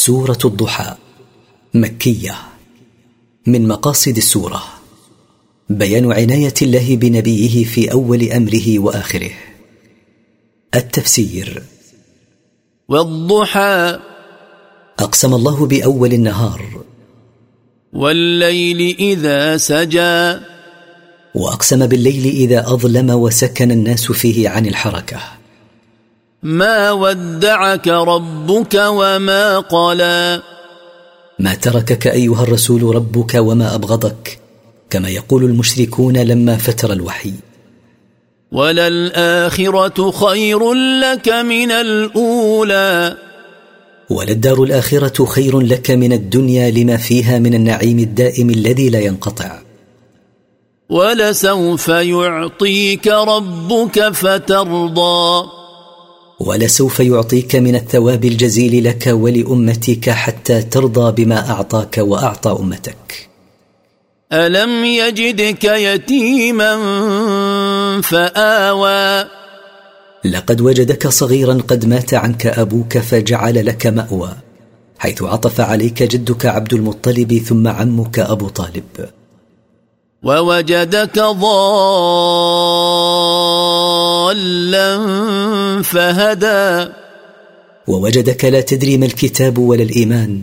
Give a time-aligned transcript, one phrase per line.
[0.00, 0.94] سورة الضحى
[1.74, 2.36] مكية
[3.46, 4.62] من مقاصد السورة.
[5.70, 9.30] بيان عناية الله بنبيه في أول أمره وآخره.
[10.74, 11.62] التفسير
[12.88, 13.98] والضحى.
[14.98, 16.84] أقسم الله بأول النهار.
[17.92, 20.40] والليل إذا سجى.
[21.34, 25.39] وأقسم بالليل إذا أظلم وسكن الناس فيه عن الحركة.
[26.42, 30.42] ما ودعك ربك وما قلى.
[31.38, 34.38] ما تركك أيها الرسول ربك وما أبغضك
[34.90, 37.32] كما يقول المشركون لما فتر الوحي.
[38.52, 43.16] وللآخرة خير لك من الأولى.
[44.10, 49.58] وللدار الاخره خير لك من الدنيا لما فيها من النعيم الدائم الذي لا ينقطع.
[50.88, 55.59] ولسوف يعطيك ربك فترضى.
[56.40, 63.28] ولسوف يعطيك من الثواب الجزيل لك ولأمتك حتى ترضى بما أعطاك وأعطى أمتك.
[64.32, 66.76] ألم يجدك يتيما
[68.02, 69.24] فآوى.
[70.24, 74.36] لقد وجدك صغيرا قد مات عنك أبوك فجعل لك مأوى
[74.98, 79.08] حيث عطف عليك جدك عبد المطلب ثم عمك أبو طالب.
[80.22, 82.49] ووجدك ضالا.
[85.90, 86.92] فهدى.
[87.86, 90.42] ووجدك لا تدري ما الكتاب ولا الإيمان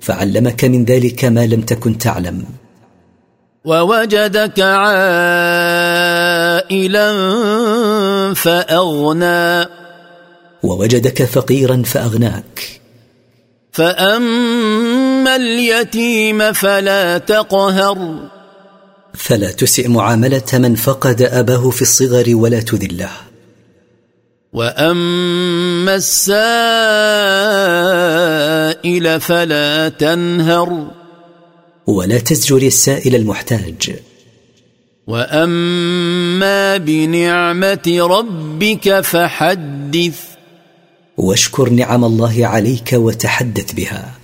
[0.00, 2.44] فعلمك من ذلك ما لم تكن تعلم.
[3.64, 5.04] ووجدك عائلا
[8.34, 9.68] فأغنى.
[10.62, 12.80] ووجدك فقيرا فأغناك.
[13.72, 18.28] فأما اليتيم فلا تقهر.
[19.14, 23.27] فلا تسئ معاملة من فقد أباه في الصغر ولا تذله.
[24.58, 26.40] واما السائل
[29.20, 30.90] فلا تنهر
[31.86, 33.96] ولا تزجر السائل المحتاج
[35.06, 40.20] واما بنعمه ربك فحدث
[41.16, 44.14] واشكر نعم الله عليك وتحدث بها